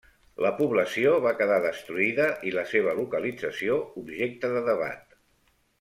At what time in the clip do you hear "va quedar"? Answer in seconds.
1.25-1.59